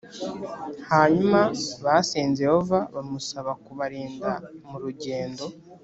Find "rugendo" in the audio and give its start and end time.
4.83-5.43